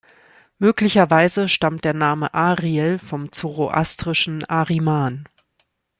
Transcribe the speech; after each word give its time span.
Möglicherweise 0.57 1.47
stammt 1.47 1.85
der 1.85 1.93
Name 1.93 2.33
Ariel 2.33 2.97
vom 2.97 3.31
zoroastrischen 3.31 4.43
Ahriman. 4.49 5.25